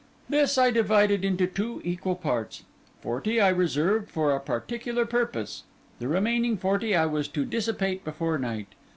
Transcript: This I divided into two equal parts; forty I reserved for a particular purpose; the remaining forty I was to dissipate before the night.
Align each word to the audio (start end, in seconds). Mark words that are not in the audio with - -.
This 0.27 0.57
I 0.57 0.71
divided 0.71 1.23
into 1.23 1.45
two 1.45 1.79
equal 1.85 2.15
parts; 2.15 2.63
forty 3.01 3.39
I 3.39 3.49
reserved 3.49 4.09
for 4.09 4.31
a 4.31 4.39
particular 4.39 5.05
purpose; 5.05 5.61
the 5.99 6.07
remaining 6.07 6.57
forty 6.57 6.95
I 6.95 7.05
was 7.05 7.27
to 7.27 7.45
dissipate 7.45 8.03
before 8.03 8.37
the 8.37 8.41
night. 8.43 8.67